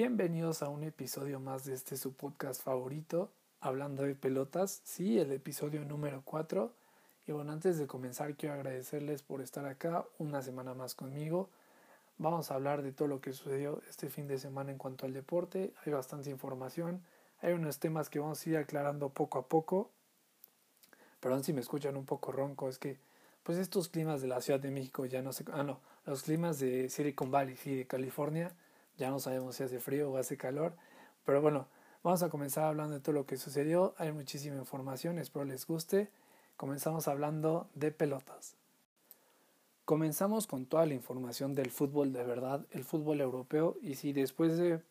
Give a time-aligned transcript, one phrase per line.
[0.00, 5.32] Bienvenidos a un episodio más de este su podcast favorito, hablando de pelotas, sí, el
[5.32, 6.72] episodio número 4.
[7.26, 11.50] Y bueno, antes de comenzar quiero agradecerles por estar acá una semana más conmigo.
[12.16, 15.12] Vamos a hablar de todo lo que sucedió este fin de semana en cuanto al
[15.12, 15.74] deporte.
[15.84, 17.02] Hay bastante información,
[17.40, 19.90] hay unos temas que vamos a ir aclarando poco a poco.
[21.18, 22.98] Perdón si me escuchan un poco ronco, es que
[23.42, 26.60] pues estos climas de la Ciudad de México ya no sé, ah no, los climas
[26.60, 28.54] de Silicon Valley y de California
[28.98, 30.74] ya no sabemos si hace frío o hace calor.
[31.24, 31.66] Pero bueno,
[32.02, 33.94] vamos a comenzar hablando de todo lo que sucedió.
[33.96, 36.10] Hay muchísima información, espero les guste.
[36.56, 38.56] Comenzamos hablando de pelotas.
[39.84, 43.76] Comenzamos con toda la información del fútbol de verdad, el fútbol europeo.
[43.80, 44.82] Y si después de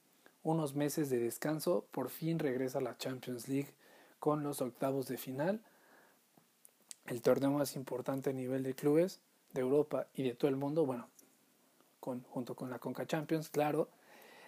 [0.44, 3.74] unos meses de descanso, por fin regresa la Champions League
[4.20, 5.62] con los octavos de final.
[7.06, 9.20] El torneo más importante a nivel de clubes
[9.54, 11.08] de Europa y de todo el mundo, bueno,
[12.00, 13.90] con, junto con la Conca Champions, claro,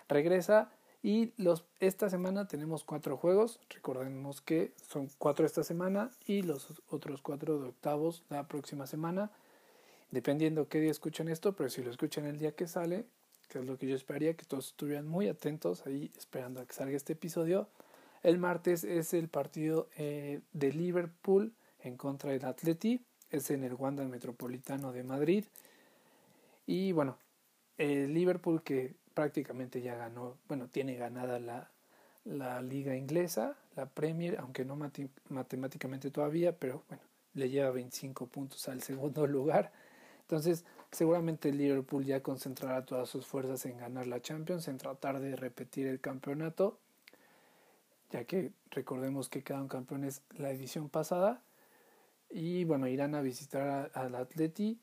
[0.09, 0.69] regresa
[1.01, 3.59] y los, esta semana tenemos cuatro juegos.
[3.69, 9.31] Recordemos que son cuatro esta semana y los otros cuatro de octavos la próxima semana.
[10.11, 13.05] Dependiendo qué día escuchen esto, pero si lo escuchan el día que sale,
[13.47, 16.73] que es lo que yo esperaría, que todos estuvieran muy atentos ahí esperando a que
[16.73, 17.69] salga este episodio.
[18.21, 23.01] El martes es el partido eh, de Liverpool en contra del Atleti.
[23.31, 25.45] Es en el Wanda Metropolitano de Madrid.
[26.65, 27.17] Y bueno,
[27.77, 31.69] el Liverpool que prácticamente ya ganó, bueno, tiene ganada la,
[32.23, 34.77] la liga inglesa, la Premier, aunque no
[35.27, 37.03] matemáticamente todavía, pero bueno,
[37.33, 39.73] le lleva 25 puntos al segundo lugar.
[40.21, 45.19] Entonces, seguramente el Liverpool ya concentrará todas sus fuerzas en ganar la Champions, en tratar
[45.19, 46.79] de repetir el campeonato,
[48.11, 51.41] ya que recordemos que quedaron campeones la edición pasada.
[52.29, 54.79] Y bueno, irán a visitar al Atleti,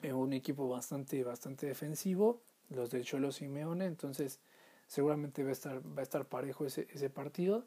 [0.00, 4.40] eh, un equipo bastante, bastante defensivo los de Cholo Simeone, entonces
[4.86, 7.64] seguramente va a estar, va a estar parejo ese, ese partido.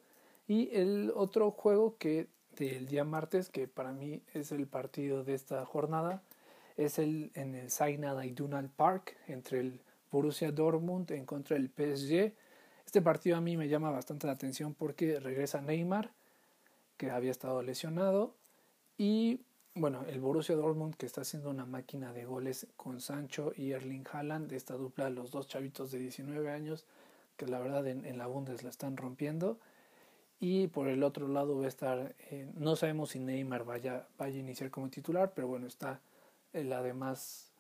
[0.48, 5.34] Y el otro juego que del día martes, que para mí es el partido de
[5.34, 6.24] esta jornada,
[6.78, 12.34] es el en el Zainad Idunal Park entre el Borussia Dortmund en contra del PSG.
[12.86, 16.12] Este partido a mí me llama bastante la atención porque regresa Neymar,
[16.98, 18.34] que había estado lesionado,
[18.98, 19.42] y
[19.80, 24.06] bueno, el Borussia Dortmund que está haciendo una máquina de goles con Sancho y Erling
[24.12, 26.86] Haaland, esta dupla, los dos chavitos de 19 años,
[27.38, 29.60] que la verdad en, la Bundes la están rompiendo.
[30.40, 34.36] Y por el otro lado va a estar, eh, no sabemos si Neymar vaya, vaya
[34.36, 36.00] a iniciar como titular, pero bueno, está
[36.54, 37.52] el además,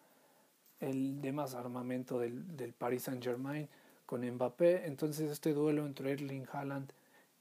[0.79, 3.67] el demás armamento del, del Paris Saint Germain
[4.05, 4.87] con Mbappé.
[4.87, 6.91] Entonces este duelo entre Erling Haaland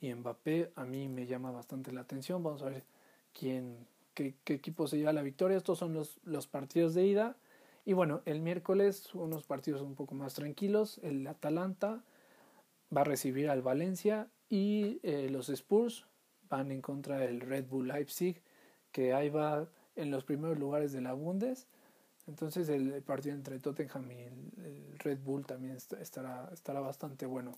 [0.01, 2.43] y Mbappé a mí me llama bastante la atención.
[2.43, 2.85] Vamos a ver
[3.33, 5.57] quién qué, equipo se lleva la victoria.
[5.57, 7.37] Estos son los, los partidos de ida.
[7.85, 10.99] Y bueno, el miércoles unos partidos un poco más tranquilos.
[11.05, 12.03] El Atalanta
[12.95, 16.07] va a recibir al Valencia y eh, los Spurs
[16.49, 18.43] van en contra del Red Bull Leipzig,
[18.91, 21.67] que ahí va en los primeros lugares de la Bundes.
[22.27, 27.53] Entonces el partido entre Tottenham y el, Red Bull también estará, estará bastante bueno.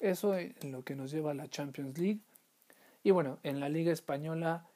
[0.00, 2.20] Eso en lo que nos lleva a la Champions League.
[3.02, 4.66] Y bueno, en la Liga Española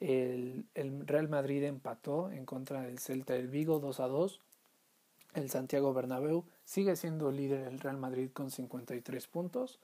[0.00, 0.66] el,
[1.06, 4.40] Real Madrid empató en contra del Celta del Vigo 2 a 2.
[5.34, 9.78] El Santiago Bernabéu sigue siendo líder el Real Madrid con 53 puntos.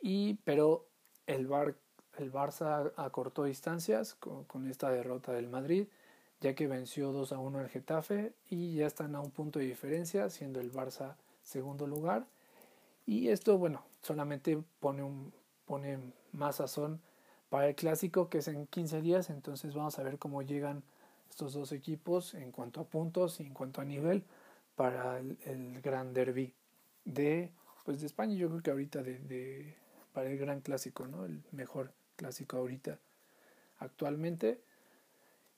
[0.00, 0.86] Y, pero
[1.26, 1.74] el, Bar,
[2.18, 5.88] el Barça acortó distancias con, con, esta derrota del Madrid,
[6.40, 9.64] ya que venció 2 a 1 al Getafe y ya están a un punto de
[9.64, 12.26] diferencia, siendo el Barça segundo lugar.
[13.06, 15.32] Y esto, bueno, solamente pone, un,
[15.64, 15.98] pone
[16.32, 17.00] más sazón
[17.48, 20.82] para el clásico que es en 15 días, entonces vamos a ver cómo llegan
[21.30, 24.24] estos dos equipos en cuanto a puntos y en cuanto a nivel
[24.74, 26.54] para el, gran derby
[27.04, 27.50] de
[27.84, 28.34] pues de España.
[28.34, 29.76] Yo creo que ahorita de, de,
[30.12, 32.98] para el gran clásico no el mejor clásico ahorita
[33.78, 34.60] actualmente.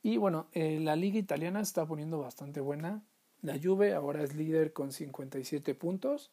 [0.02, 3.02] Y bueno eh, la liga italiana está poniendo bastante buena.
[3.42, 6.30] La Juve ahora es líder con 57 puntos.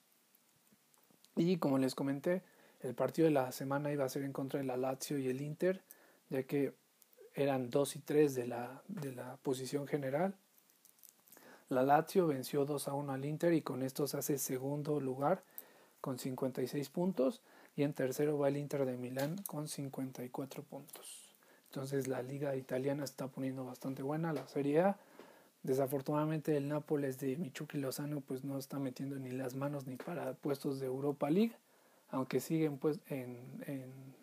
[1.35, 2.43] Y como les comenté
[2.85, 5.41] el partido de la semana iba a ser en contra de la Lazio y el
[5.41, 5.81] Inter,
[6.29, 6.73] ya que
[7.33, 10.35] eran 2 y 3 de la, de la posición general.
[11.69, 15.43] La Lazio venció 2 a 1 al Inter y con esto se hace segundo lugar
[15.99, 17.41] con 56 puntos
[17.75, 21.33] y en tercero va el Inter de Milán con 54 puntos.
[21.69, 24.97] Entonces la liga italiana está poniendo bastante buena, la Serie A.
[25.63, 30.33] Desafortunadamente el Nápoles de Michuki Lozano pues no está metiendo ni las manos ni para
[30.35, 31.55] puestos de Europa League
[32.09, 34.15] aunque siguen pues en,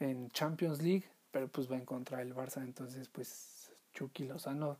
[0.00, 4.76] en, Champions League, pero pues va en contra del Barça, entonces pues Chucky Lozano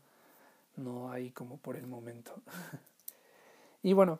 [0.75, 2.35] no hay como por el momento.
[3.83, 4.19] y bueno,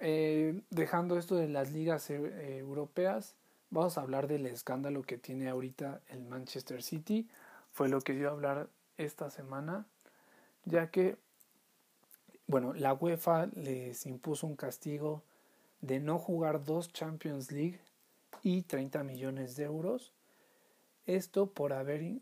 [0.00, 3.34] eh, dejando esto de las ligas eh, europeas,
[3.70, 7.28] vamos a hablar del escándalo que tiene ahorita el Manchester City.
[7.72, 8.68] Fue lo que iba a hablar
[8.98, 9.86] esta semana,
[10.64, 11.16] ya que,
[12.46, 15.22] bueno, la UEFA les impuso un castigo
[15.80, 17.80] de no jugar dos Champions League
[18.42, 20.12] y 30 millones de euros.
[21.06, 22.20] Esto por haber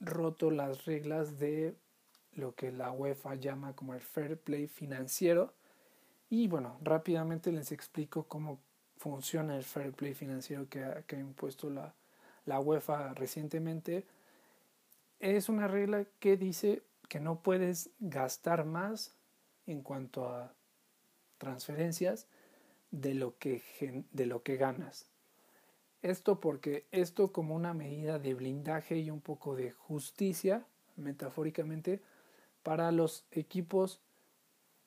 [0.00, 1.74] roto las reglas de
[2.34, 5.52] lo que la UEFA llama como el fair play financiero.
[6.28, 8.58] Y bueno, rápidamente les explico cómo
[8.98, 11.94] funciona el fair play financiero que ha, que ha impuesto la,
[12.44, 14.04] la UEFA recientemente.
[15.18, 19.14] Es una regla que dice que no puedes gastar más
[19.66, 20.52] en cuanto a
[21.38, 22.26] transferencias
[22.90, 23.62] de lo que,
[24.12, 25.10] de lo que ganas.
[26.02, 30.66] Esto porque esto como una medida de blindaje y un poco de justicia,
[30.96, 32.00] metafóricamente,
[32.62, 34.00] para los equipos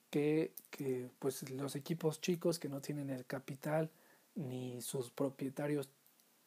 [0.09, 3.89] que, que, pues los equipos chicos que no tienen el capital
[4.35, 5.89] ni sus propietarios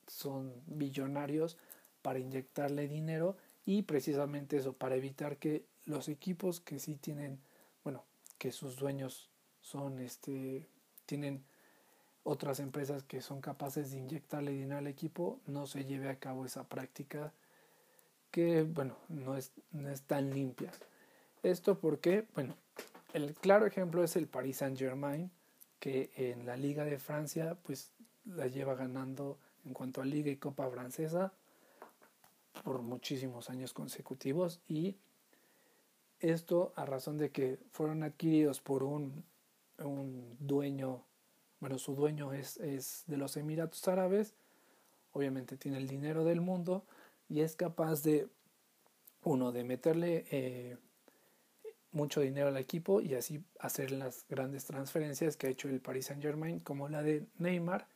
[0.07, 1.57] son billonarios
[2.01, 7.41] para inyectarle dinero y precisamente eso para evitar que los equipos que sí tienen
[7.85, 8.05] bueno
[8.39, 10.67] que sus dueños son este
[11.07, 11.45] tienen
[12.25, 16.45] otras empresas que son capaces de inyectarle dinero al equipo no se lleve a cabo
[16.45, 17.33] esa práctica
[18.31, 20.71] que bueno no es, no es tan limpia.
[21.43, 22.57] Esto porque, bueno,
[23.13, 25.31] el claro ejemplo es el Paris Saint Germain,
[25.81, 27.91] que en la Liga de Francia, pues
[28.25, 31.33] la lleva ganando en cuanto a Liga y Copa Francesa
[32.63, 34.97] por muchísimos años consecutivos y
[36.21, 39.25] esto a razón de que fueron adquiridos por un,
[39.79, 41.05] un dueño,
[41.61, 44.35] bueno, su dueño es, es de los Emiratos Árabes,
[45.13, 46.85] obviamente tiene el dinero del mundo
[47.29, 48.29] y es capaz de,
[49.25, 50.77] uno, de meterle eh,
[51.93, 56.07] mucho dinero al equipo y así hacer las grandes transferencias que ha hecho el Paris
[56.07, 57.87] Saint Germain, como la de Neymar,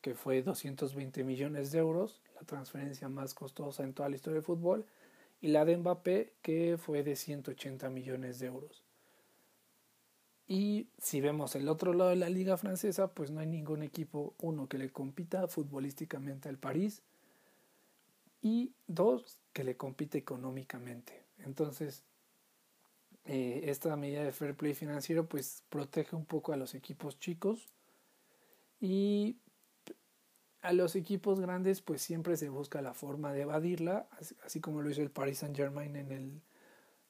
[0.00, 4.44] que fue 220 millones de euros, la transferencia más costosa en toda la historia del
[4.44, 4.86] fútbol,
[5.40, 8.82] y la de Mbappé, que fue de 180 millones de euros.
[10.52, 14.34] Y si vemos el otro lado de la liga francesa, pues no hay ningún equipo,
[14.38, 17.00] uno, que le compita futbolísticamente al París,
[18.42, 21.24] y dos, que le compite económicamente.
[21.38, 22.04] Entonces,
[23.24, 27.70] eh, esta medida de fair play financiero pues protege un poco a los equipos chicos
[28.78, 29.38] y
[30.60, 34.06] a los equipos grandes pues siempre se busca la forma de evadirla,
[34.44, 36.42] así como lo hizo el Paris Saint Germain en el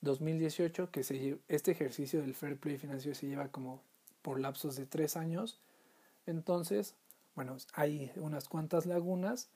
[0.03, 1.01] 2018, que
[1.49, 3.81] este ejercicio del fair play financiero se lleva como
[4.21, 5.59] por lapsos de tres años.
[6.27, 6.95] Entonces,
[7.35, 9.49] bueno, hay unas cuantas lagunas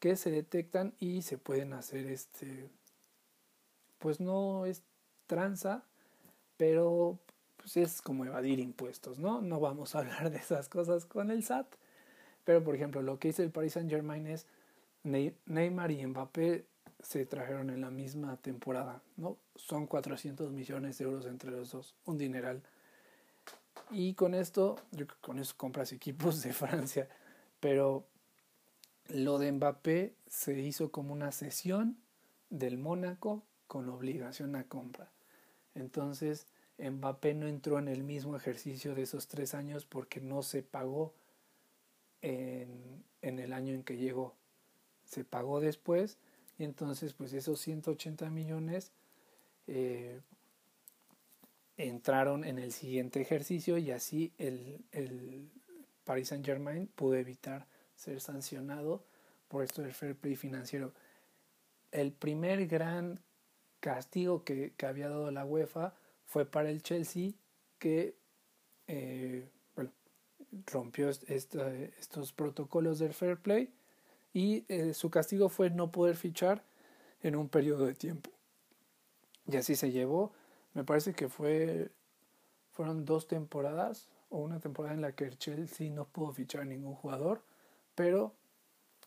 [0.00, 2.68] que se detectan y se pueden hacer este,
[3.98, 4.82] pues no es
[5.26, 5.84] tranza,
[6.56, 7.18] pero
[7.56, 9.40] pues es como evadir impuestos, ¿no?
[9.40, 11.66] No vamos a hablar de esas cosas con el SAT,
[12.44, 14.46] pero por ejemplo, lo que hizo el Paris Saint Germain es
[15.04, 16.66] Neymar y Mbappé
[17.02, 19.36] se trajeron en la misma temporada, ¿no?
[19.56, 22.62] Son 400 millones de euros entre los dos, un dineral.
[23.90, 24.76] Y con esto,
[25.20, 27.08] con eso compras equipos de Francia,
[27.60, 28.06] pero
[29.08, 31.98] lo de Mbappé se hizo como una cesión
[32.50, 35.10] del Mónaco con obligación a compra.
[35.74, 36.46] Entonces,
[36.78, 41.14] Mbappé no entró en el mismo ejercicio de esos tres años porque no se pagó
[42.20, 44.34] en, el año en que llegó.
[45.04, 46.18] Se pagó después
[46.64, 48.92] entonces pues esos 180 millones
[49.66, 50.20] eh,
[51.76, 55.48] entraron en el siguiente ejercicio y así el, el
[56.04, 57.66] Paris Saint Germain pudo evitar
[57.96, 59.04] ser sancionado
[59.48, 60.92] por esto del fair play financiero.
[61.90, 63.20] El primer gran
[63.80, 65.94] castigo que, que había dado la UEFA
[66.26, 67.32] fue para el Chelsea
[67.78, 68.14] que
[68.86, 69.48] eh,
[70.66, 73.70] rompió estos protocolos del fair play
[74.32, 76.64] y eh, su castigo fue no poder fichar
[77.22, 78.30] en un periodo de tiempo.
[79.46, 80.32] Y así se llevó,
[80.74, 81.90] me parece que fue
[82.72, 86.94] fueron dos temporadas o una temporada en la que el Chelsea no pudo fichar ningún
[86.94, 87.42] jugador,
[87.94, 88.34] pero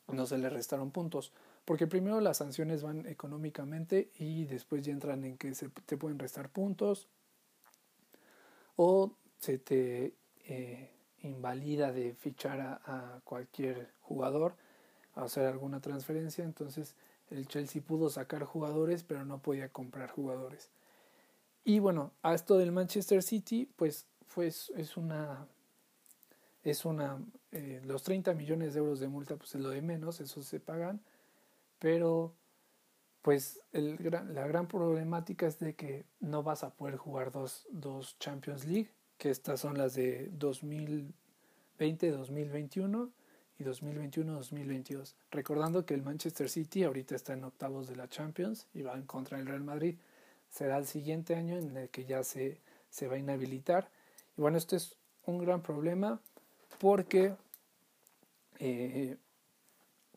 [0.08, 1.34] no se le restaron puntos.
[1.66, 6.20] Porque primero las sanciones van económicamente y después ya entran en que se te pueden
[6.20, 7.08] restar puntos
[8.76, 10.14] o se te
[10.48, 10.92] eh,
[11.24, 14.56] invalida de fichar a, cualquier jugador a
[15.16, 16.44] hacer alguna transferencia.
[16.44, 16.96] Entonces
[17.30, 20.70] el Chelsea pudo sacar jugadores pero no podía comprar jugadores.
[21.64, 25.48] Y bueno, a esto del Manchester City pues, pues es una
[26.64, 27.20] es una
[27.52, 30.60] eh, los 30 millones de euros de multa pues es lo de menos, eso se
[30.60, 31.00] pagan
[31.80, 32.34] pero
[33.22, 33.98] pues el
[34.34, 38.92] la gran problemática es de que no vas a poder jugar dos, dos Champions League
[39.18, 43.12] que estas son las de 2020, 2021
[43.60, 45.14] y 2021-2022.
[45.32, 49.04] Recordando que el Manchester City ahorita está en octavos de la Champions y va en
[49.04, 49.96] contra del Real Madrid.
[50.50, 52.60] Será el siguiente año en el que ya se,
[52.90, 53.90] se va a inhabilitar.
[54.38, 54.96] Y bueno, esto es
[55.26, 56.20] un gran problema
[56.80, 57.34] porque
[58.60, 59.18] eh,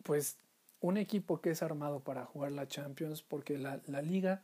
[0.02, 0.36] pues
[0.80, 4.42] un equipo que es armado para jugar la Champions, porque la, la liga,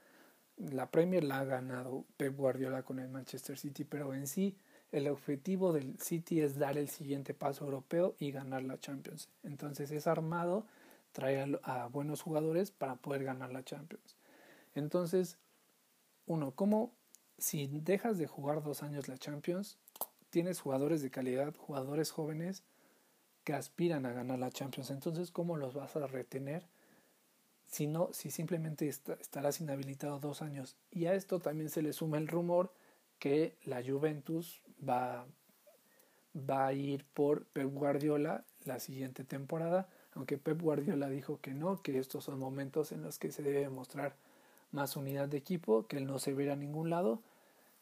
[0.56, 4.56] la Premier la ha ganado Pep Guardiola con el Manchester City, pero en sí
[4.94, 9.28] el objetivo del City es dar el siguiente paso europeo y ganar la Champions.
[9.42, 10.66] Entonces es armado,
[11.10, 14.16] trae a, buenos jugadores para poder ganar la Champions.
[14.76, 15.36] Entonces,
[16.26, 16.92] uno, ¿cómo
[17.38, 19.78] si dejas de jugar dos años la Champions,
[20.30, 22.62] tienes jugadores de calidad, jugadores jóvenes
[23.42, 24.90] que aspiran a ganar la Champions?
[24.90, 26.68] Entonces, ¿cómo los vas a retener?
[27.66, 30.76] Si no, si simplemente estarás inhabilitado dos años.
[30.92, 32.72] Y a esto también se le suma el rumor
[33.18, 35.26] que la Juventus va,
[36.36, 41.82] va a ir por Pep Guardiola la siguiente temporada, aunque Pep Guardiola dijo que no,
[41.82, 44.14] que estos son momentos en los que se debe mostrar
[44.72, 47.20] más unidad de equipo, que él no se verá a ningún lado,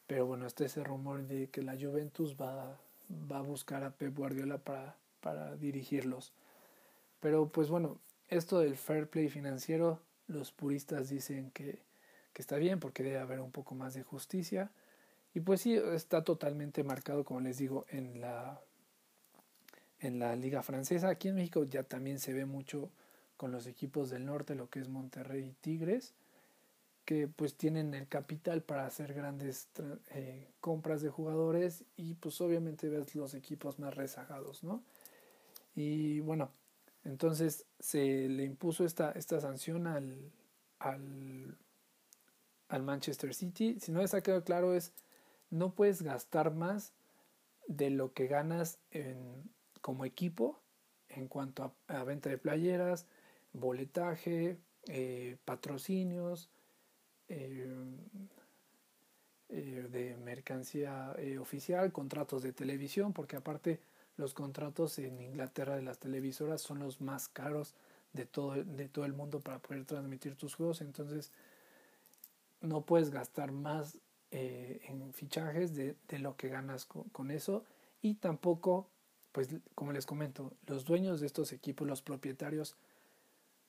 [0.07, 2.77] pero bueno, está ese rumor de que la Juventus va,
[3.31, 6.33] va a buscar a Pep Guardiola para, para dirigirlos.
[7.19, 7.97] Pero pues bueno,
[8.29, 11.79] esto del fair play financiero, los puristas dicen que,
[12.33, 14.71] que está bien porque debe haber un poco más de justicia
[15.33, 18.61] y pues sí, está totalmente marcado, como les digo, en la,
[19.99, 21.09] en la liga francesa.
[21.09, 22.91] Aquí en México ya también se ve mucho
[23.37, 26.13] con los equipos del norte, lo que es Monterrey y Tigres,
[27.03, 29.67] que pues tienen el capital para hacer grandes
[30.11, 34.83] eh, compras de jugadores y pues obviamente ves los equipos más rezagados, ¿no?
[35.75, 36.51] Y bueno,
[37.03, 40.31] entonces se le impuso esta, esta sanción al,
[40.79, 41.57] al,
[42.69, 43.77] al Manchester City.
[43.79, 44.93] Si no les ha quedado claro es
[45.53, 46.93] no puedes gastar más
[47.67, 48.79] de lo que ganas
[49.81, 50.59] como equipo
[51.09, 53.05] en cuanto a, venta de playeras,
[53.53, 54.57] boletaje,
[54.87, 56.49] eh, patrocinios,
[57.27, 57.71] eh,
[59.49, 63.79] eh, de mercancía oficial, contratos de televisión, porque aparte
[64.17, 67.75] los contratos en Inglaterra de las televisoras son los más caros
[68.13, 71.31] de todo, de todo el mundo para poder transmitir tus juegos, entonces
[72.61, 73.99] no puedes gastar más
[74.35, 77.63] eh, en fichajes de, de, lo que ganas con, eso
[78.01, 78.89] y tampoco,
[79.31, 82.75] pues como les comento, los dueños de estos equipos, los propietarios,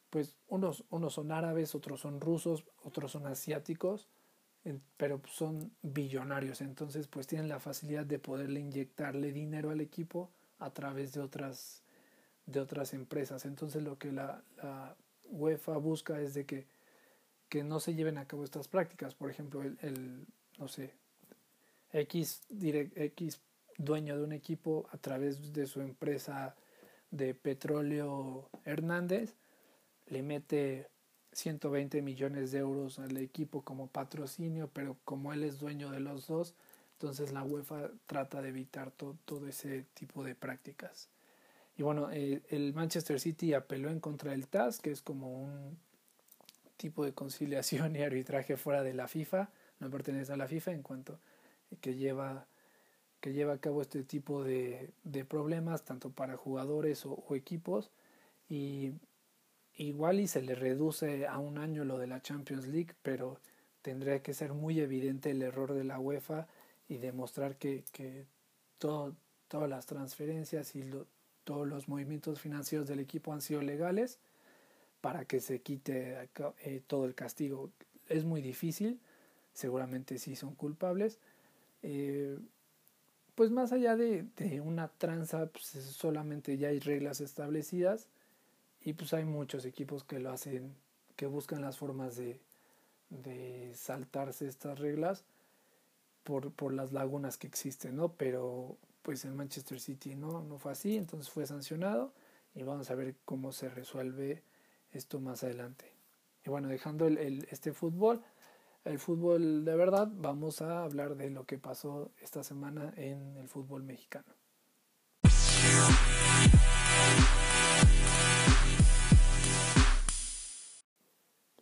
[0.09, 4.09] pues unos, unos son árabes, otros son rusos, otros son asiáticos,
[4.97, 10.31] pero son billonarios, entonces pues tienen la facilidad de poderle inyectarle dinero al equipo
[10.61, 11.83] a través de otras,
[12.47, 13.45] de otras empresas.
[13.45, 16.67] Entonces lo que la, la UEFA busca es de que,
[17.51, 19.15] que no se lleven a cabo estas prácticas.
[19.15, 20.27] Por ejemplo, el, el
[20.59, 20.95] no sé,
[21.93, 23.41] X, X
[23.79, 26.55] dueño de un equipo a través de su empresa
[27.11, 29.35] de petróleo Hernández,
[30.07, 30.89] le mete
[31.33, 36.27] 120 millones de euros al equipo como patrocinio, pero como él es dueño de los
[36.27, 36.55] dos,
[36.95, 41.09] entonces la UEFA trata de evitar todo ese tipo de prácticas.
[41.77, 45.77] Y bueno, eh, el Manchester City apeló en contra del TAS, que es como un
[46.77, 49.51] tipo de conciliación y arbitraje fuera de la FIFA,
[49.81, 51.19] no pertenece a la FIFA en cuanto
[51.81, 52.47] que lleva
[53.21, 57.91] que lleva a cabo este tipo de, de problemas tanto para jugadores o, equipos
[58.51, 58.93] y
[59.77, 63.41] igual y se le reduce a un año lo de la Champions League pero
[63.83, 66.47] tendría que ser muy evidente el error de la UEFA
[66.89, 68.27] y demostrar que, que
[68.79, 69.17] todo,
[69.49, 70.91] todas las transferencias y
[71.45, 74.19] todos los movimientos financieros del equipo han sido legales
[75.01, 76.31] para que se quite
[76.65, 77.71] eh, todo el castigo.
[78.09, 79.01] Es muy difícil,
[79.55, 81.19] seguramente sí son culpables.
[81.83, 82.39] Eh,
[83.35, 84.27] pues más allá de,
[84.65, 88.09] una tranza, pues solamente ya hay reglas establecidas
[88.83, 90.75] y pues hay muchos equipos que lo hacen,
[91.17, 92.41] que buscan las formas de,
[93.11, 95.25] de saltarse estas reglas
[96.23, 98.13] por, por, las lagunas que existen, ¿no?
[98.13, 102.13] Pero pues en Manchester City no, no fue así, entonces fue sancionado
[102.55, 104.43] y vamos a ver cómo se resuelve
[104.93, 105.93] esto más adelante.
[106.45, 108.23] Y bueno, dejando el, este fútbol,
[108.85, 113.49] el fútbol de verdad, vamos a hablar de lo que pasó esta semana en el
[113.49, 114.27] fútbol mexicano.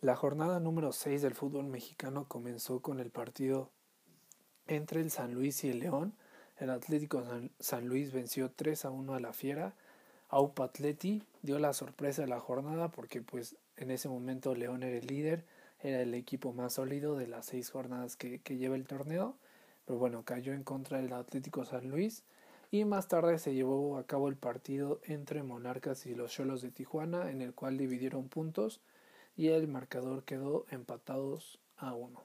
[0.01, 3.71] La jornada número 6 del fútbol mexicano comenzó con el partido
[4.67, 6.13] entre el San Luis y el León.
[6.57, 7.23] El Atlético
[7.59, 9.75] San Luis venció 3 a 1 a la Fiera.
[10.27, 14.97] Aupa Atleti dio la sorpresa de la jornada porque pues en ese momento León era
[14.97, 15.45] el líder
[15.83, 19.37] era el equipo más sólido de las seis jornadas que, lleva el torneo.
[19.85, 22.23] pero bueno, cayó en contra del Atlético San Luis
[22.71, 26.71] y más tarde se llevó a cabo el partido entre Monarcas y los Cholos de
[26.71, 28.81] Tijuana en el cual dividieron puntos
[29.35, 32.21] y el marcador quedó empatados a uno.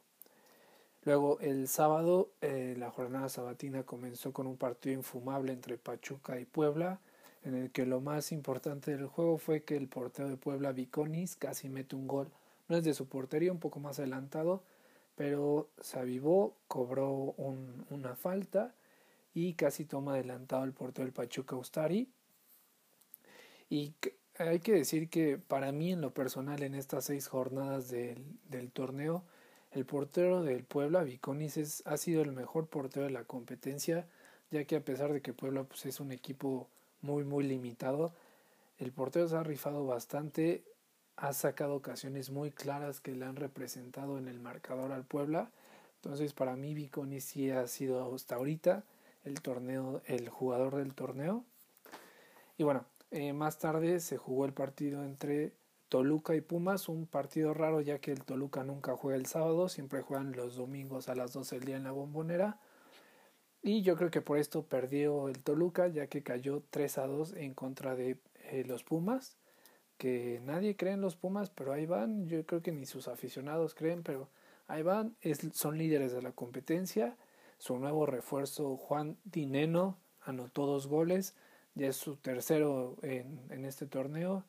[1.03, 6.45] Luego el sábado eh, la jornada sabatina comenzó con un partido infumable entre Pachuca y
[6.45, 7.01] Puebla
[7.45, 11.37] en el que lo más importante del juego fue que el portero de Puebla, Viconis,
[11.37, 12.29] casi mete un gol.
[12.69, 14.63] No es de su portería, un poco más adelantado,
[15.17, 17.35] pero se avivó, cobró
[17.91, 18.75] una falta
[19.35, 22.09] y casi toma adelantado el portero del Pachuca Ustari.
[23.71, 23.95] Y
[24.39, 29.25] hay que decir que para mí en lo personal en estas seis jornadas del, torneo,
[29.73, 34.07] el portero del Puebla, Viconis, ha sido el mejor portero de la competencia,
[34.51, 36.69] ya que a pesar de que Puebla pues, es un equipo
[37.03, 38.13] muy, muy limitado.
[38.79, 40.63] El portero se ha rifado bastante,
[41.21, 45.51] ha sacado ocasiones muy claras que le han representado en el marcador al Puebla.
[45.97, 48.85] Entonces, para mí, Viconi sí ha sido hasta ahorita
[49.25, 51.45] el torneo, el jugador del torneo.
[52.57, 55.53] Y bueno, eh, más tarde se jugó el partido entre
[55.89, 60.03] Toluca y Pumas, un partido raro ya que el Toluca nunca juega el sábado, siempre
[60.03, 62.61] juegan los domingos a las 12 del día en la bombonera.
[63.63, 67.33] Y yo creo que por esto perdió el Toluca, ya que cayó 3 a 2
[67.35, 68.19] en contra de
[68.51, 69.38] eh, los Pumas.
[69.99, 72.27] Que nadie cree en los Pumas, pero ahí van.
[72.29, 74.29] Yo creo que ni sus aficionados creen, pero
[74.69, 75.17] ahí van.
[75.53, 77.17] Son líderes de la competencia.
[77.59, 81.35] Su nuevo refuerzo, Juan Dineno, anotó dos goles.
[81.75, 84.45] Ya es su tercero en, en este torneo.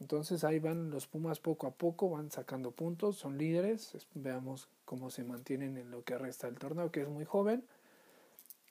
[0.00, 4.06] Entonces ahí van los Pumas poco a poco, van sacando puntos, son líderes.
[4.14, 7.64] Veamos cómo se mantienen en lo que resta del torneo, que es muy joven.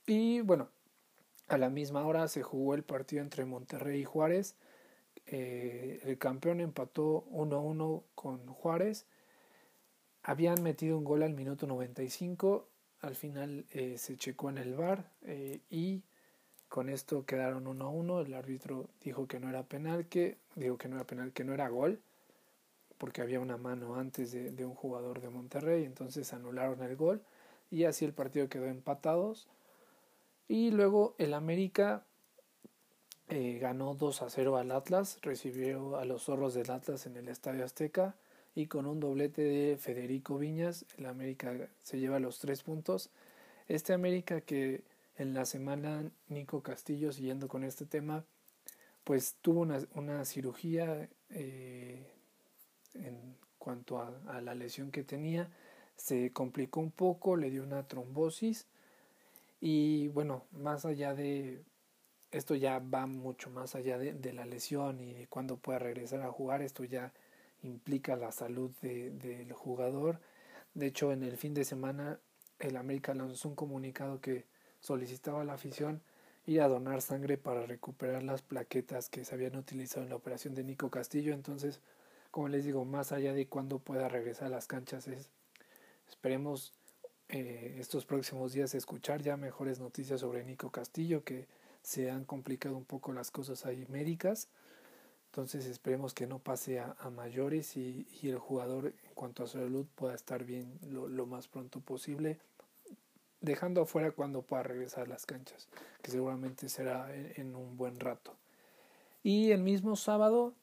[0.06, 0.70] Y bueno,
[1.48, 4.56] a la misma hora se jugó el partido entre Monterrey y Juárez.
[5.28, 9.06] Eh, el campeón empató 1-1 con Juárez.
[10.24, 12.68] Habían metido un gol al minuto 95.
[13.02, 16.04] Al final eh, se checó en el bar eh, y
[16.70, 18.26] con esto quedaron 1-1.
[18.26, 21.54] El árbitro dijo que no era penal, que dijo que no era penal, que no
[21.54, 22.02] era gol,
[22.98, 25.84] porque había una mano antes de, de un jugador de Monterrey.
[25.84, 27.22] Entonces anularon el gol
[27.70, 29.48] y así el partido quedó empatados.
[30.48, 32.06] Y luego el América
[33.30, 37.28] eh, ganó 2 a 0 al Atlas, recibió a los zorros del Atlas en el
[37.28, 38.16] Estadio Azteca
[38.56, 43.10] y con un doblete de Federico Viñas, el América se lleva los tres puntos.
[43.68, 44.82] Este América que
[45.18, 48.24] en la semana Nico Castillo, siguiendo con este tema,
[49.04, 52.06] pues tuvo una, una cirugía eh,
[52.94, 55.50] en cuanto a la lesión que tenía,
[55.98, 58.68] se complicó un poco, le dio una trombosis
[59.60, 61.62] y bueno, más allá de
[62.32, 66.22] esto ya va mucho más allá de, de la lesión y de cuándo pueda regresar
[66.22, 67.14] a jugar, esto ya
[67.64, 70.20] implica la salud de, del jugador.
[70.74, 72.20] De hecho, en el fin de semana
[72.60, 74.46] el América lanzó un comunicado que
[74.80, 76.02] solicitaba a la afición
[76.46, 80.56] ir a donar sangre para recuperar las plaquetas que se habían utilizado en la operación
[80.56, 81.34] de Nico Castillo.
[81.34, 81.82] Entonces,
[82.32, 85.30] como les digo, más allá de cuándo pueda regresar a las canchas, es,
[86.08, 86.74] esperemos
[87.30, 91.48] eh, estos próximos días escuchar ya mejores noticias sobre Nico Castillo, que
[91.88, 94.50] se han complicado un poco las cosas ahí médicas.
[95.28, 100.14] Entonces esperemos que no pase a, mayores y, el jugador en cuanto a salud pueda
[100.14, 102.40] estar bien lo, lo, más pronto posible,
[103.40, 105.70] dejando afuera cuando pueda regresar a las canchas,
[106.02, 108.36] que seguramente será en, en un buen rato.
[109.24, 110.54] Y el mismo sábado,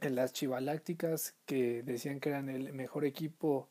[0.00, 3.68] en las Chivalácticas, que decían que eran el mejor equipo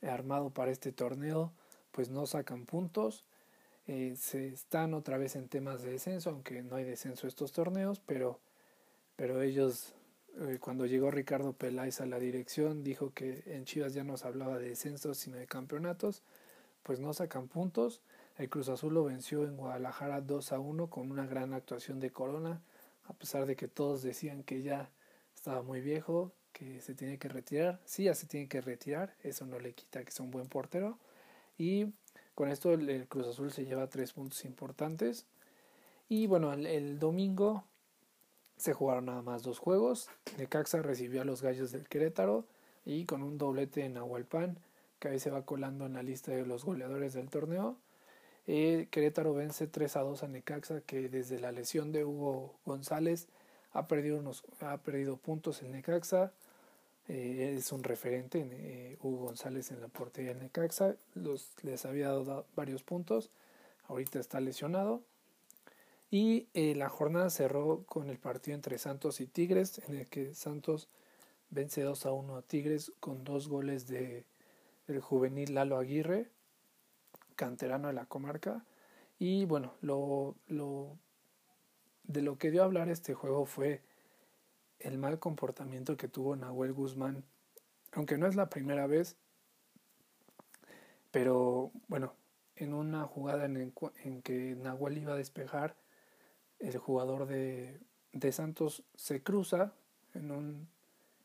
[0.00, 1.52] armado para este torneo,
[1.92, 3.26] pues no sacan puntos.
[3.88, 8.00] Eh, se están otra vez en temas de descenso, aunque no hay descenso estos torneos,
[8.04, 8.38] pero,
[9.16, 9.94] pero ellos,
[10.40, 14.28] eh, cuando llegó Ricardo Peláez a la dirección, dijo que en Chivas ya no se
[14.28, 16.22] hablaba de descensos, sino de campeonatos,
[16.82, 18.02] pues no sacan puntos.
[18.36, 22.10] El Cruz Azul lo venció en Guadalajara 2 a 1 con una gran actuación de
[22.10, 22.60] Corona,
[23.04, 24.90] a pesar de que todos decían que ya
[25.34, 27.80] estaba muy viejo, que se tiene que retirar.
[27.86, 30.98] Sí, ya se tiene que retirar, eso no le quita que sea un buen portero.
[31.56, 31.86] Y
[32.38, 35.26] con esto el, Cruz Azul se lleva tres puntos importantes.
[36.08, 37.64] Y bueno, el, domingo
[38.56, 40.08] se jugaron nada más dos juegos.
[40.38, 42.44] Necaxa recibió a los Gallos del Querétaro
[42.84, 44.56] y con un doblete en Ahualpan,
[45.00, 47.76] que ahí se va colando en la lista de los goleadores del torneo.
[48.46, 53.26] Eh, Querétaro vence 3 a 2 a Necaxa, que desde la lesión de Hugo González
[53.72, 56.32] ha perdido, unos, ha perdido puntos en Necaxa.
[57.08, 62.08] Eh, es un referente, eh, Hugo González en la portería del Necaxa, los, les había
[62.08, 63.30] dado varios puntos,
[63.88, 65.02] ahorita está lesionado.
[66.10, 70.34] Y eh, la jornada cerró con el partido entre Santos y Tigres, en el que
[70.34, 70.88] Santos
[71.50, 74.24] vence 2 a 1 a Tigres con dos goles de,
[74.86, 76.30] del juvenil Lalo Aguirre.
[77.36, 78.64] canterano de la comarca.
[79.18, 80.96] Y bueno, lo, lo,
[82.04, 83.82] de lo que dio a hablar este juego fue
[84.80, 87.24] el mal comportamiento que tuvo Nahuel Guzmán,
[87.92, 89.16] aunque no es la primera vez,
[91.10, 92.14] pero bueno,
[92.56, 95.76] en una jugada en, que Nahuel iba a despejar,
[96.58, 97.78] el jugador de,
[98.12, 99.72] de Santos se cruza
[100.14, 100.68] en, un,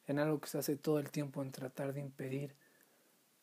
[0.08, 2.56] en algo que se hace todo el tiempo en tratar de impedir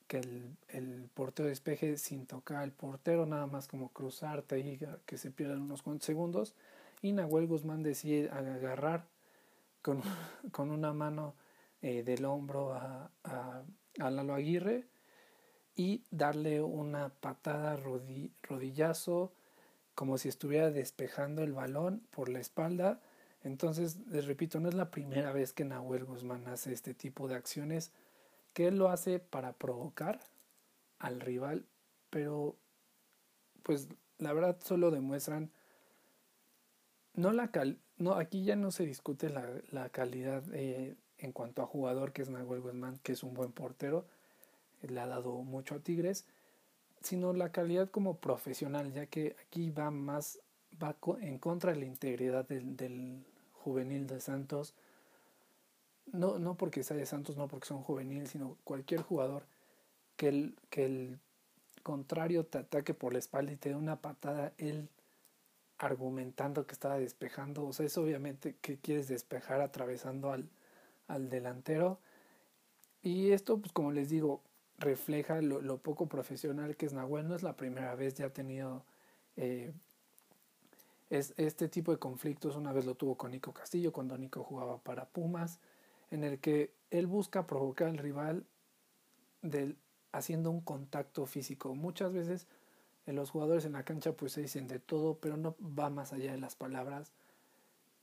[0.06, 5.18] que el, el portero despeje sin tocar al portero, nada más como cruzarte y que
[5.18, 6.54] se pierdan unos cuantos segundos.
[7.02, 9.06] Y Nahuel Guzmán decide agarrar
[9.82, 10.02] con,
[10.52, 11.34] con una mano
[11.82, 13.62] eh, del hombro a, a,
[13.98, 14.86] a, Lalo Aguirre
[15.74, 19.32] y darle una patada rodillazo
[19.94, 23.00] como si estuviera despejando el balón por la espalda.
[23.42, 27.36] Entonces, les repito, no es la primera vez que Nahuel Guzmán hace este tipo de
[27.36, 27.92] acciones,
[28.52, 30.20] que él lo hace para provocar
[30.98, 31.64] al rival,
[32.10, 32.56] pero
[33.62, 33.88] pues
[34.18, 35.50] la verdad solo demuestran
[37.14, 41.62] no la cal no aquí ya no se discute la, la calidad eh, en cuanto
[41.62, 44.04] a jugador que es Nahuel Guzmán que es un buen portero
[44.82, 46.26] le ha dado mucho a Tigres
[47.00, 50.38] sino la calidad como profesional, ya que aquí va más,
[50.82, 54.74] va en contra de la integridad del, del juvenil de Santos.
[56.12, 59.44] No, no porque sea de Santos, no porque son juvenil, sino cualquier jugador
[60.16, 61.18] que el, que el
[61.82, 64.88] contrario te ataque por la espalda y te dé una patada, él
[65.80, 70.48] argumentando que estaba despejando, o sea, es obviamente que quieres despejar atravesando al,
[71.08, 71.98] al delantero.
[73.02, 74.42] Y esto, pues como les digo,
[74.78, 77.28] refleja lo, poco profesional que es Nahuel.
[77.28, 78.84] No es la primera vez, ya ha tenido
[79.36, 79.72] eh,
[81.10, 82.56] es, este tipo de conflictos.
[82.56, 85.60] Una vez lo tuvo con Nico Castillo, cuando Nico jugaba para Pumas,
[86.10, 88.44] en el que él busca provocar al rival
[90.12, 91.74] haciendo un contacto físico.
[91.74, 92.46] Muchas veces
[93.06, 96.32] los jugadores en la cancha pues se dicen de todo, pero no va más allá
[96.32, 97.12] de las palabras.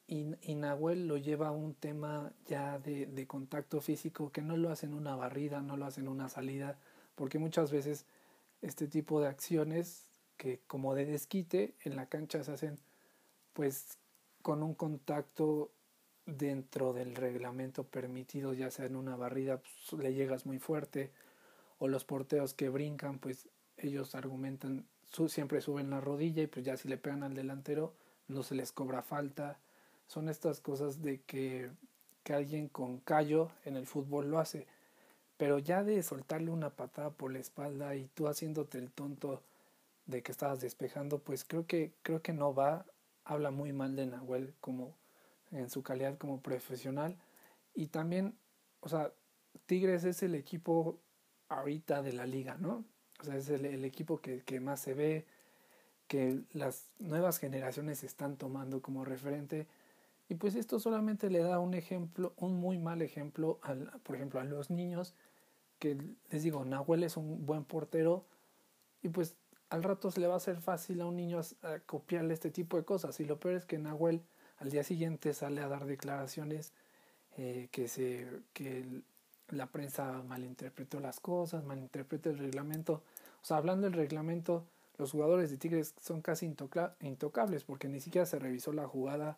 [0.08, 4.56] Y, y, Nahuel lo lleva a un tema ya de, de, contacto físico que no
[4.56, 6.78] lo hace en una barrida, no lo hace en una salida,
[7.16, 8.06] porque muchas veces
[8.62, 10.06] este tipo de acciones
[10.38, 12.80] que como de desquite en la cancha se hacen
[13.52, 13.98] pues
[14.42, 15.72] con un contacto
[16.26, 21.12] dentro del reglamento permitido, ya sea en una barrida pues, le llegas muy fuerte,
[21.80, 26.66] o los porteos que brincan, pues ellos argumentan, su, siempre suben la rodilla y pues
[26.66, 27.94] ya si le pegan al delantero
[28.28, 29.60] no se les cobra falta
[30.08, 31.70] son estas cosas de que,
[32.24, 34.66] que alguien con callo en el fútbol lo hace.
[35.38, 39.44] Pero ya de soltarle una patada por la espalda y tú haciéndote el tonto
[40.06, 42.86] de que estabas despejando, pues creo que, creo que no va.
[43.26, 44.96] Habla muy mal de Nahuel como
[45.52, 47.18] en su calidad como profesional.
[47.76, 48.38] Y también,
[48.80, 49.12] o sea,
[49.66, 50.98] Tigres es el equipo
[51.50, 52.86] ahorita de la liga, ¿no?
[53.19, 55.25] O sea, es el, equipo que, que, más se ve,
[56.08, 59.67] que las nuevas generaciones están tomando como referente.
[60.30, 64.39] Y pues esto solamente le da un ejemplo, un muy mal ejemplo, al, por ejemplo,
[64.39, 65.13] a los niños,
[65.80, 65.97] que
[66.30, 68.25] les digo, Nahuel es un buen portero
[69.01, 69.36] y pues
[69.69, 72.77] al rato se le va a hacer fácil a un niño a, copiarle este tipo
[72.77, 73.19] de cosas.
[73.19, 74.21] Y lo peor es que Nahuel
[74.58, 76.73] al día siguiente sale a dar declaraciones
[77.38, 78.86] eh, que, se, que
[79.50, 83.02] la prensa malinterpretó las cosas, malinterpretó el reglamento.
[83.42, 84.66] O sea, hablando del reglamento,
[84.98, 89.38] los jugadores de Tigres son casi intocables porque ni siquiera se revisó la jugada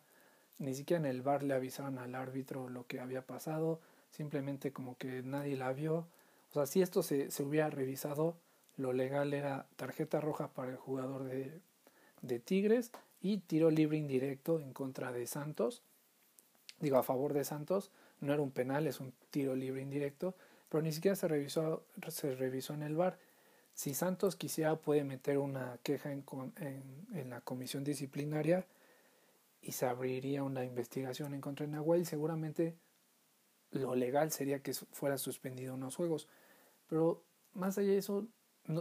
[0.60, 4.96] ni siquiera en el bar le avisaron al árbitro lo que había pasado, simplemente como
[4.98, 6.06] que nadie la vio.
[6.50, 8.36] O sea, si esto se, se hubiera revisado,
[8.76, 11.58] lo legal era tarjeta roja para el jugador de,
[12.20, 12.92] de Tigres
[13.22, 15.82] y tiro libre indirecto en contra de Santos.
[16.78, 20.34] Digo, a favor de Santos, no era un penal, es un tiro libre indirecto,
[20.68, 23.18] pero ni siquiera se revisó, se revisó en el bar.
[23.74, 26.24] Si Santos quisiera, puede meter una queja en,
[26.58, 28.66] en, en la comisión disciplinaria
[29.62, 32.76] y se abriría una investigación en contra de Nahuel, seguramente
[33.72, 36.28] lo legal sería que fuera suspendido unos juegos.
[36.88, 37.22] Pero
[37.54, 38.26] más allá de eso,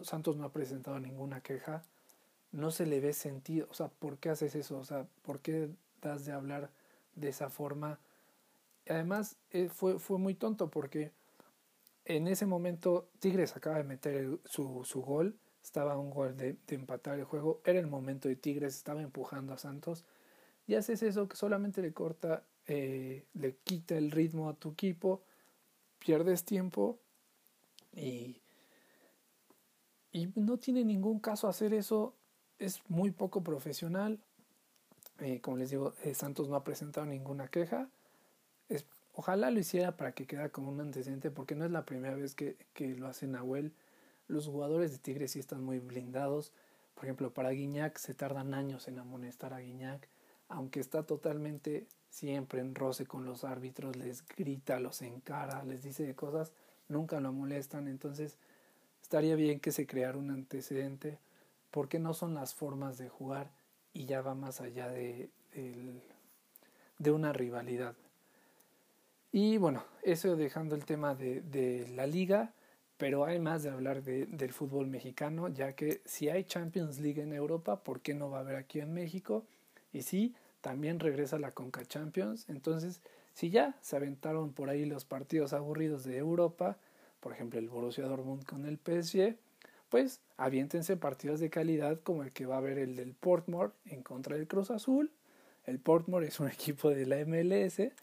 [0.03, 1.83] Santos no ha presentado ninguna queja,
[2.51, 4.77] no se le ve sentido, o sea, ¿por qué haces eso?
[4.79, 5.69] O sea, ¿por qué
[6.01, 6.71] das de hablar
[7.15, 7.99] de esa forma?
[8.89, 11.13] Además, eh, fue, fue muy tonto porque
[12.05, 17.19] en ese momento Tigres acaba de meter su, su gol, estaba un gol de, empatar
[17.19, 20.05] el juego, era el momento de Tigres, estaba empujando a Santos
[20.65, 25.21] y haces eso que solamente le corta, eh, le quita el ritmo a tu equipo,
[25.99, 26.99] pierdes tiempo
[27.93, 28.41] y,
[30.11, 32.15] y no tiene ningún caso hacer eso,
[32.57, 34.19] es muy poco profesional.
[35.19, 37.87] Eh, como les digo, Santos no ha presentado ninguna queja.
[39.19, 42.35] Ojalá lo hiciera para que quede como un antecedente, porque no es la primera vez
[42.35, 43.73] que, que lo hace Nahuel.
[44.29, 46.53] los jugadores de Tigres sí están muy blindados.
[46.95, 50.07] Por ejemplo, para Guiñac se tardan años en amonestar a Guiñac,
[50.47, 56.15] aunque está totalmente siempre en roce con los árbitros, les grita, los encara, les dice
[56.15, 56.53] cosas,
[56.87, 57.89] nunca lo molestan.
[57.89, 58.37] Entonces,
[59.01, 61.19] estaría bien que se creara un antecedente,
[61.71, 63.51] porque no son las formas de jugar
[63.93, 65.29] y ya va más allá de,
[66.99, 67.95] de una rivalidad.
[69.31, 72.53] Y bueno, eso dejando el tema de, de la liga,
[72.97, 77.21] pero hay más de hablar de, del fútbol mexicano, ya que si hay Champions League
[77.21, 79.45] en Europa, ¿por qué no va a haber aquí en México?
[79.93, 83.01] Y sí, también regresa la Conca Champions, entonces
[83.33, 86.77] si ya se aventaron por ahí los partidos aburridos de Europa,
[87.21, 89.37] por ejemplo el Borussia Dortmund con el PSG,
[89.89, 94.03] pues aviéntense partidos de calidad como el que va a haber el del Portmore en
[94.03, 95.11] contra del Cruz Azul.
[95.65, 97.93] El Portmore es un equipo de la MLS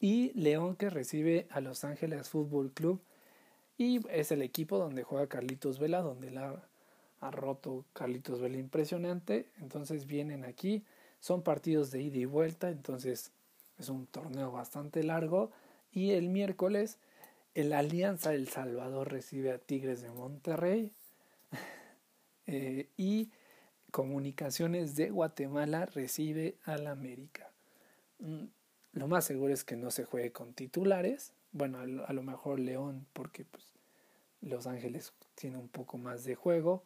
[0.00, 3.00] y León que recibe a Los Ángeles Fútbol Club
[3.76, 6.62] y es el equipo donde juega Carlitos Vela, donde la
[7.20, 9.46] ha roto Carlitos Vela impresionante.
[9.60, 10.84] Entonces vienen aquí,
[11.20, 13.32] son partidos de ida y vuelta, entonces
[13.78, 15.52] es un torneo bastante largo.
[15.92, 16.98] Y el miércoles
[17.54, 20.92] el Alianza El Salvador recibe a Tigres de Monterrey.
[22.50, 23.30] Eh, y
[23.90, 27.50] Comunicaciones de Guatemala recibe al América.
[28.98, 31.32] Lo más seguro es que no se juegue con titulares.
[31.52, 33.64] Bueno, a lo, mejor León, porque pues,
[34.40, 36.82] Los Ángeles tiene un poco más de juego.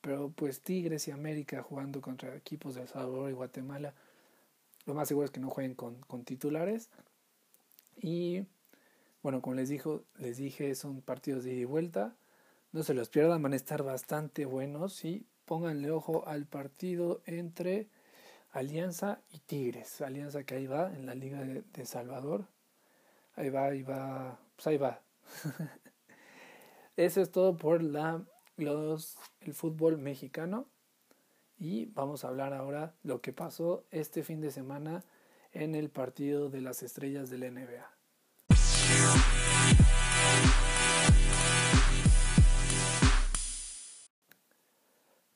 [0.00, 3.92] Pero pues Tigres y América jugando contra equipos de El Salvador y Guatemala.
[4.86, 6.90] Lo más seguro es que no jueguen con, con titulares.
[7.96, 8.46] Y
[9.24, 12.14] bueno, como les, dijo, les dije, son partidos de ida y vuelta.
[12.70, 15.04] No se los pierdan, van a estar bastante buenos.
[15.04, 17.88] Y pónganle ojo al partido entre
[18.50, 20.00] Alianza y Tigres.
[20.00, 22.46] Alianza que ahí va en la Liga de, Salvador.
[23.36, 25.02] Ahí va, ahí va, pues ahí va.
[26.96, 28.24] Eso es todo por la,
[28.56, 30.66] los, el fútbol mexicano.
[31.58, 35.04] Y vamos a hablar ahora lo que pasó este fin de semana
[35.52, 37.90] en el partido de las estrellas del NBA.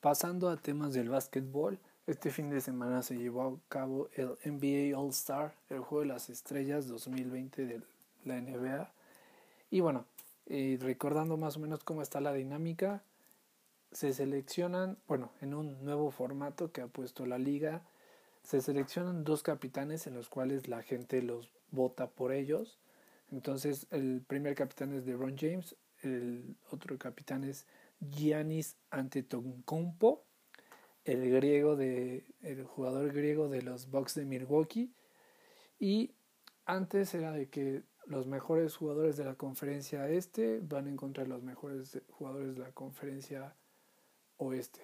[0.01, 4.98] Pasando a temas del básquetbol, este fin de semana se llevó a cabo el NBA
[4.98, 7.82] All Star, el juego de las estrellas 2020 de
[8.24, 8.92] la NBA.
[9.70, 10.04] Y bueno,
[10.46, 13.02] eh, recordando más o menos cómo está la dinámica,
[13.92, 17.82] se seleccionan, bueno, en un nuevo formato que ha puesto la liga,
[18.42, 22.78] se seleccionan dos capitanes en los cuales la gente los vota por ellos.
[23.30, 27.66] Entonces el primer capitán es LeBron James, el otro capitán es
[28.00, 30.24] Giannis Antetokounmpo,
[31.04, 34.94] el griego de el jugador griego de los Bucks de Milwaukee
[35.78, 36.14] y
[36.64, 41.42] antes era de que los mejores jugadores de la conferencia este van en contra los
[41.42, 43.56] mejores jugadores de la conferencia
[44.36, 44.80] oeste.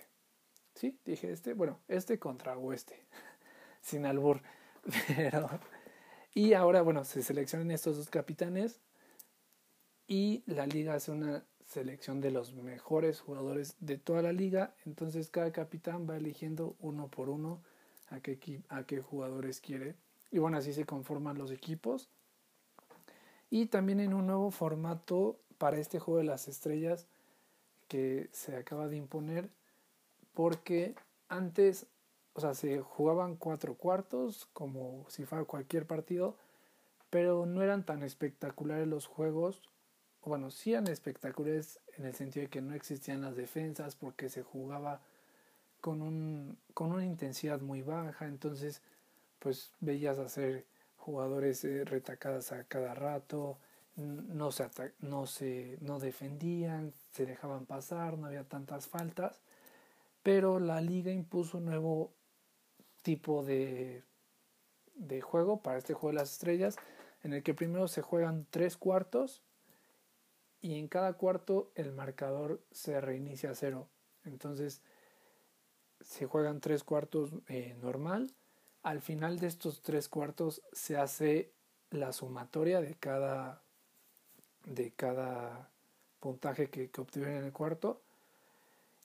[0.74, 0.98] ¿Sí?
[1.04, 3.06] Dije este, bueno, este contra oeste,
[3.80, 4.42] sin albur,
[5.16, 5.48] pero
[6.34, 8.80] y ahora bueno, se seleccionan estos dos capitanes
[10.06, 14.74] y la liga hace una selección de los mejores jugadores de toda la liga.
[14.86, 17.60] Entonces cada capitán va eligiendo uno por uno
[18.08, 19.94] a qué, a qué jugadores quiere.
[20.30, 22.08] Y bueno, así se conforman los equipos.
[23.50, 27.06] Y también en un nuevo formato para este juego de las estrellas
[27.86, 29.50] que se acaba de imponer.
[30.32, 30.94] Porque
[31.28, 31.86] antes,
[32.32, 36.34] o sea, se jugaban cuatro cuartos como si fuera cualquier partido.
[37.10, 39.62] Pero no eran tan espectaculares los juegos
[40.28, 44.42] bueno, sí eran espectaculares en el sentido de que no existían las defensas porque se
[44.42, 45.00] jugaba
[45.80, 48.82] con, un, con una intensidad muy baja, entonces
[49.38, 53.58] pues veías hacer jugadores eh, retacadas a cada rato,
[53.96, 54.68] no se,
[55.00, 59.40] no se no defendían, se dejaban pasar, no había tantas faltas,
[60.22, 62.12] pero la liga impuso un nuevo
[63.02, 64.04] tipo de,
[64.94, 66.76] de juego para este juego de las estrellas,
[67.24, 69.42] en el que primero se juegan tres cuartos
[70.60, 73.88] y en cada cuarto el marcador se reinicia a cero.
[74.24, 74.82] Entonces
[76.00, 78.32] se juegan tres cuartos eh, normal.
[78.82, 81.52] Al final de estos tres cuartos se hace
[81.90, 83.62] la sumatoria de cada,
[84.64, 85.70] de cada
[86.20, 88.02] puntaje que, que obtuvieron en el cuarto.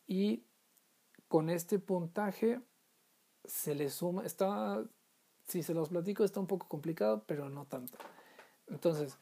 [0.08, 0.44] Y
[1.28, 2.60] con este puntaje
[3.46, 4.84] se le suma, está,
[5.48, 7.98] si se los platico está un poco complicado, pero no tanto.
[8.68, 9.18] Entonces,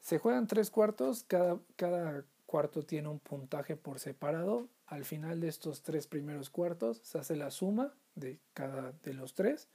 [0.00, 4.68] se juegan tres cuartos, cada, cada cuarto tiene un puntaje por separado.
[4.86, 9.34] Al final de estos tres primeros cuartos se hace la suma de cada de los
[9.34, 9.68] tres.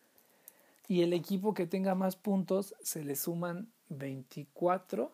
[0.88, 5.12] Y el equipo que tenga más puntos se le suman 24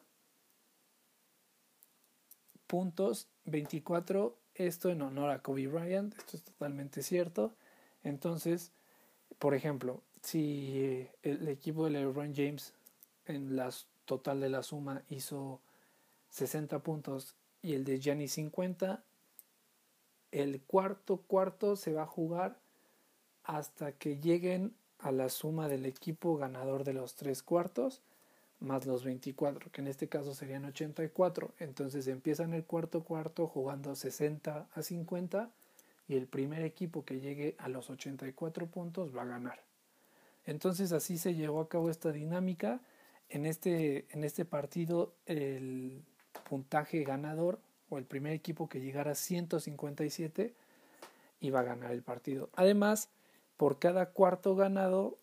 [2.68, 7.54] puntos, 24, esto en honor a Kobe Bryant, esto es totalmente cierto.
[8.04, 8.72] Entonces,
[9.40, 12.74] por ejemplo, si el equipo de LeBron James
[13.26, 13.72] en la
[14.12, 15.62] total de la suma hizo
[16.32, 19.02] 60 puntos y el de Gianni 50,
[20.34, 22.58] el cuarto cuarto se va a jugar
[23.46, 28.02] hasta que lleguen a la suma del equipo ganador de los tres cuartos
[28.60, 31.54] más los 24, que en este caso serían 84.
[31.60, 35.50] Entonces empiezan el cuarto cuarto jugando 60 a 50
[36.10, 39.64] y el primer equipo que llegue a los 84 puntos va a ganar.
[40.46, 42.82] Entonces así se llevó a cabo esta dinámica.
[43.34, 46.04] En este, en este partido el
[46.50, 50.54] puntaje ganador o el primer equipo que llegara a 157
[51.40, 52.50] iba a ganar el partido.
[52.56, 53.10] Además,
[53.56, 55.18] por cada cuarto ganado,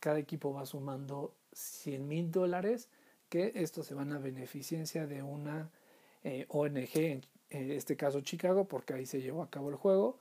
[0.00, 2.88] cada equipo va sumando 100 mil dólares
[3.28, 5.70] que estos se van a beneficiencia de una
[6.24, 6.96] eh, ONG,
[7.50, 10.18] en este caso Chicago, porque ahí se llevó a cabo el juego.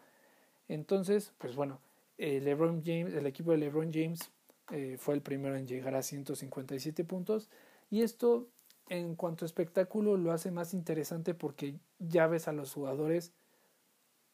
[0.68, 1.80] Entonces, pues bueno,
[2.18, 4.30] LeBron James, el equipo de LeBron James
[4.72, 7.50] eh, fue el primero en llegar a 157 puntos.
[7.90, 8.48] Y esto
[8.90, 13.34] en cuanto a espectáculo lo hace más interesante porque ya ves a los jugadores,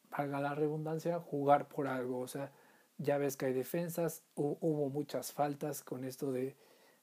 [0.09, 2.51] valga la redundancia, jugar por algo, o sea,
[2.97, 6.55] ya ves que hay defensas, hubo muchas faltas con esto de,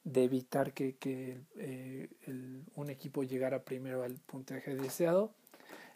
[0.03, 2.09] de evitar que, que eh,
[2.75, 5.31] un equipo llegara primero al puntaje deseado.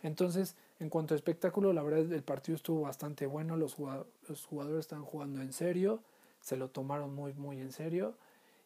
[0.04, 5.06] Entonces, en cuanto a espectáculo, la verdad el partido estuvo bastante bueno, los jugadores, estaban
[5.06, 6.04] jugando en serio,
[6.48, 8.16] se lo tomaron muy muy en serio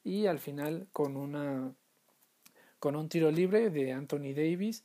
[0.03, 1.73] y al final con una
[2.79, 4.83] con un tiro libre de Anthony Davis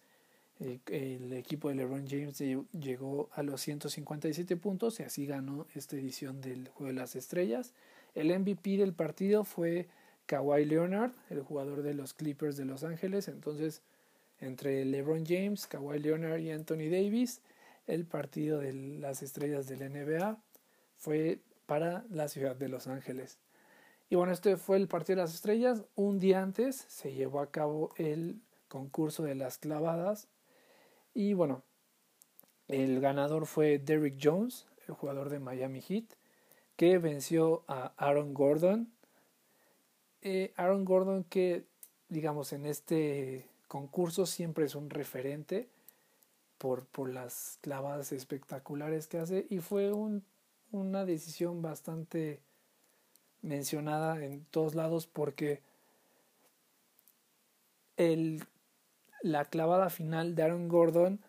[0.58, 5.96] eh, el equipo de LeBron James llegó a los 157 puntos y así ganó esta
[5.96, 7.74] edición del Juego de las Estrellas.
[8.14, 9.86] El MVP del partido fue
[10.24, 13.28] Kawhi Leonard, el jugador de los Clippers de Los Ángeles.
[13.28, 13.82] Entonces,
[14.40, 17.42] entre LeBron James, Kawhi Leonard y Anthony Davis,
[17.86, 20.38] el partido de las estrellas del NBA
[20.96, 23.38] fue para la ciudad de Los Ángeles.
[24.08, 25.84] Y bueno, este fue el partido de las estrellas.
[25.94, 30.28] Un día antes se llevó a cabo el concurso de las clavadas.
[31.12, 31.62] Y bueno,
[32.68, 36.04] el ganador fue Derrick Jones, el jugador de Miami Heat,
[36.76, 38.92] que venció a Aaron Gordon,
[40.22, 41.64] eh, Aaron Gordon que,
[42.08, 45.68] digamos, en este concurso siempre es un referente
[46.58, 50.24] por, por las clavadas espectaculares que hace y fue un,
[50.76, 52.40] una decisión bastante
[53.42, 55.62] mencionada en todos lados porque
[57.96, 58.44] el,
[59.22, 61.20] la clavada final de Aaron Gordon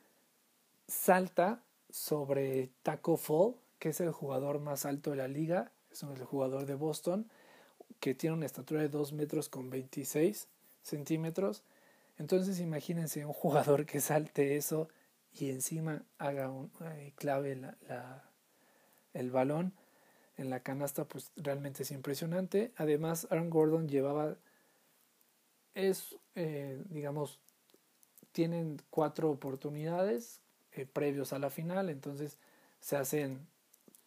[0.87, 6.23] salta sobre Taco Fall, que es el jugador más alto de la liga, es el
[6.23, 7.29] jugador de Boston,
[7.99, 10.47] que tiene una estatura de 2 metros con 26
[10.81, 11.63] centímetros.
[12.17, 14.89] Entonces imagínense un jugador que salte eso
[15.33, 18.23] y encima haga un eh, clave la,
[19.17, 19.73] el balón
[20.37, 22.71] en la canasta, pues realmente es impresionante.
[22.77, 24.35] Además, Aaron Gordon llevaba,
[25.73, 27.39] es, eh, digamos,
[28.31, 30.41] tienen cuatro oportunidades
[30.73, 32.37] eh, previos a la final, entonces
[32.79, 33.47] se hacen,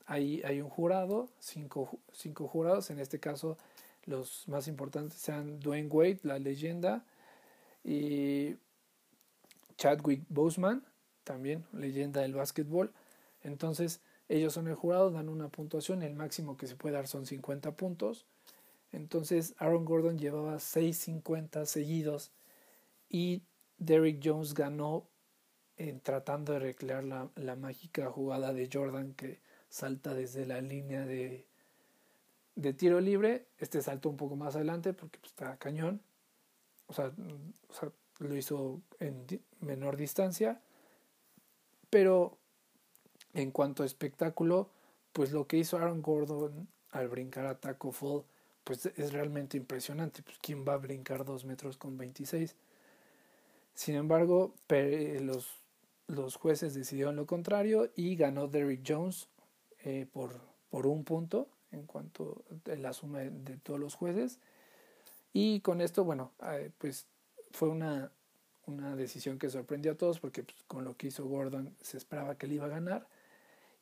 [0.07, 3.59] ahí hay un jurado, cinco, cinco jurados, en este caso
[4.07, 7.05] los más importantes sean Dwayne Wade, la leyenda,
[7.85, 8.57] y
[9.77, 10.85] Chadwick Boseman,
[11.25, 12.93] también leyenda del básquetbol.
[13.43, 17.27] Entonces, ellos son el jurado, dan una puntuación, el máximo que se puede dar son
[17.27, 18.27] 50 puntos.
[18.93, 22.33] Entonces, Aaron Gordon llevaba 6.50 seguidos
[23.09, 23.43] y
[23.79, 25.07] Derrick Jones ganó
[25.77, 31.07] en tratando de recrear la, la mágica jugada de Jordan que salta desde la línea
[31.07, 31.47] de
[32.61, 36.03] de tiro libre, este saltó un poco más adelante porque pues, está cañón.
[36.87, 37.13] O sea,
[38.19, 39.25] lo hizo en
[39.61, 40.61] menor distancia.
[41.89, 42.39] Pero
[43.35, 44.69] en cuanto a espectáculo,
[45.13, 48.25] pues lo que hizo Aaron Gordon al brincar a Taco Fall,
[48.65, 50.23] pues es realmente impresionante.
[50.23, 52.55] Pues quién va a brincar 2 metros con 26.
[53.75, 55.49] Sin embargo, los,
[56.07, 59.29] los jueces decidieron lo contrario y ganó Derrick Jones
[59.85, 60.39] eh, por,
[60.71, 64.39] por un punto en cuanto a la suma de, todos los jueces.
[65.33, 67.07] Y con esto, bueno, eh, pues
[67.53, 68.11] fue una,
[68.67, 72.37] una decisión que sorprendió a todos porque pues, con lo que hizo Gordon se esperaba
[72.37, 73.07] que él iba a ganar.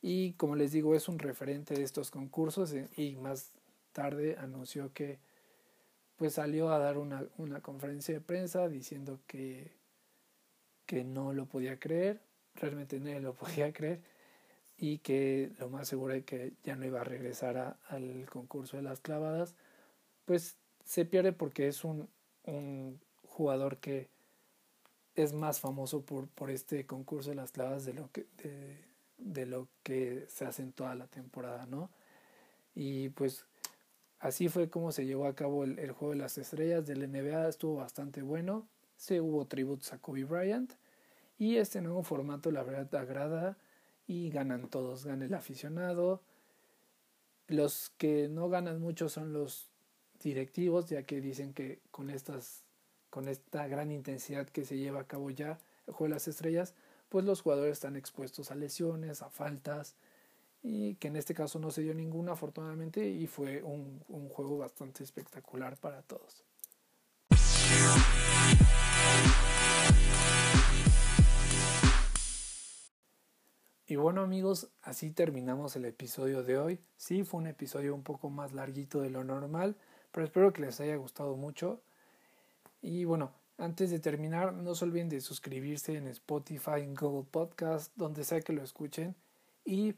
[0.01, 3.53] Y como les digo, es un referente de estos concursos eh, y más
[3.93, 5.19] tarde anunció que
[6.17, 9.73] pues salió a dar una, una conferencia de prensa diciendo que,
[10.87, 12.21] que no lo podía creer,
[12.55, 14.01] realmente no lo podía creer
[14.77, 18.85] y que lo más seguro es que ya no iba a regresar al concurso de
[18.85, 19.55] las clavadas,
[20.25, 22.09] pues se pierde porque es un,
[22.45, 24.09] un jugador que
[25.17, 28.27] es más famoso por, por este concurso de las clavas de lo que
[29.19, 31.91] de lo que se hace en toda la temporada, ¿no?
[32.75, 33.45] Y pues
[34.21, 37.77] así fue como se llevó a cabo el, juego de las estrellas del NBA, estuvo
[37.77, 40.73] bastante bueno, se hubo tributos a Kobe Bryant
[41.39, 43.59] y este nuevo formato la verdad agrada
[44.07, 46.23] y ganan todos, gana el aficionado,
[47.47, 49.71] los que no ganan mucho son los
[50.23, 52.65] directivos, ya que dicen que con estas
[53.11, 56.75] con esta gran intensidad que se lleva a cabo ya el juego de las estrellas,
[57.09, 59.97] pues los jugadores están expuestos a lesiones, a faltas,
[60.63, 64.59] y que en este caso no se dio ninguna afortunadamente y fue un, un juego
[64.59, 66.45] bastante espectacular para todos.
[73.91, 76.81] Y bueno amigos, así terminamos el episodio de hoy.
[76.99, 79.77] Sí, fue un episodio un poco más larguito de lo normal,
[80.13, 81.81] pero espero que les haya gustado mucho.
[82.83, 87.93] Y bueno, antes de terminar, no se olviden de suscribirse en Spotify, en Google Podcast,
[87.97, 89.17] donde sea que lo escuchen.
[89.65, 89.97] Y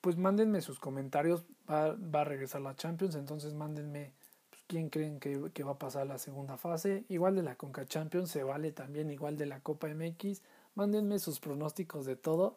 [0.00, 1.44] pues mándenme sus comentarios.
[1.70, 4.12] Va, a regresar la Champions, entonces mándenme
[4.50, 7.04] pues, quién creen que, va a pasar la segunda fase.
[7.08, 10.42] Igual de la Conca Champions, se vale también igual de la Copa MX.
[10.74, 12.56] Mándenme sus pronósticos de todo.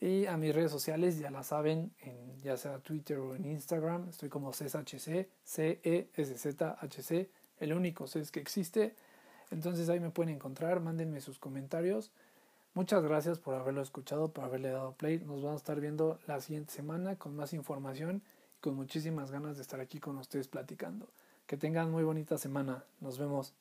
[0.00, 4.08] Y a mis redes sociales, ya la saben, en ya sea Twitter o en Instagram,
[4.08, 7.30] estoy como CSHC, C-E-S-Z-H-C,
[7.60, 8.96] el único C es que existe.
[9.52, 12.10] Entonces ahí me pueden encontrar, mándenme sus comentarios.
[12.74, 15.18] Muchas gracias por haberlo escuchado, por haberle dado play.
[15.18, 18.22] Nos vamos a estar viendo la siguiente semana con más información
[18.56, 21.06] y con muchísimas ganas de estar aquí con ustedes platicando.
[21.46, 22.84] Que tengan muy bonita semana.
[23.00, 23.52] Nos vemos.